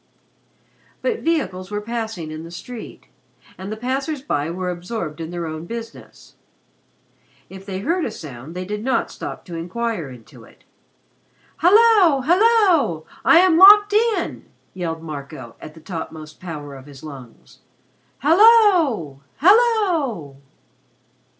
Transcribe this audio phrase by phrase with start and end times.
[1.03, 3.05] But vehicles were passing in the street,
[3.55, 6.33] and the passers by were absorbed in their own business.
[7.51, 10.63] If they heard a sound, they did not stop to inquire into it.
[11.57, 12.21] "Hallo!
[12.21, 13.05] Hallo!
[13.23, 17.59] I am locked in!" yelled Marco, at the topmost power of his lungs.
[18.23, 19.21] "Hallo!
[19.37, 20.37] Hallo!"